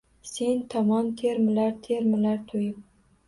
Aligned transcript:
Sen 0.27 0.61
tomon 0.75 1.11
termular, 1.19 1.77
termular 1.89 2.41
to’yib 2.53 2.81